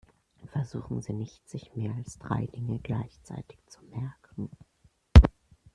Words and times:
Versuchen 0.51 1.03
Sie 1.03 1.13
nicht, 1.13 1.47
sich 1.47 1.75
mehr 1.75 1.93
als 1.93 2.17
drei 2.17 2.47
Dinge 2.47 2.79
gleichzeitig 2.79 3.59
zu 3.67 3.83
merken. 3.83 4.49